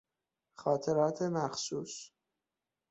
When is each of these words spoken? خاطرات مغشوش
خاطرات 0.57 1.21
مغشوش 1.21 2.13